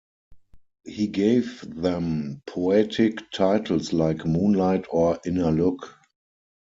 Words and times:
He 0.83 1.05
gave 1.09 1.61
them 1.79 2.41
poetic 2.47 3.29
titles 3.29 3.93
like 3.93 4.25
"Moonlight" 4.25 4.87
or 4.89 5.19
"Inner 5.27 5.51
Look". 5.51 5.95